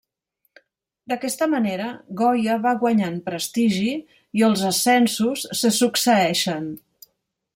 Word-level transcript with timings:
D'aquesta 1.11 1.47
manera 1.51 1.89
Goya 2.21 2.55
va 2.63 2.71
guanyant 2.85 3.19
prestigi, 3.27 3.93
i 4.41 4.47
els 4.49 4.65
ascensos 4.73 5.47
se 5.63 5.75
succeeixen. 5.81 6.69